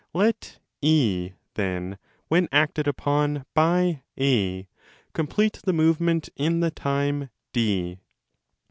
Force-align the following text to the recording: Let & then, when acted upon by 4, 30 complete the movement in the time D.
Let 0.15 0.57
& 1.01 1.53
then, 1.53 1.99
when 2.27 2.49
acted 2.51 2.87
upon 2.87 3.45
by 3.53 4.01
4, 4.17 4.25
30 4.25 4.67
complete 5.13 5.59
the 5.63 5.73
movement 5.73 6.27
in 6.35 6.59
the 6.59 6.71
time 6.71 7.29
D. 7.53 7.99